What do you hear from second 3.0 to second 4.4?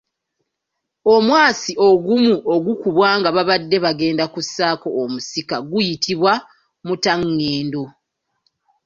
nga babadde bagenda